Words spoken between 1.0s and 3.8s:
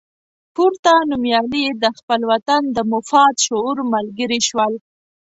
نومیالي د خپل وطن د مفاد شعور